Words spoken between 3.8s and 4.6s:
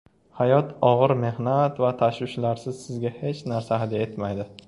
hadya etmaydi.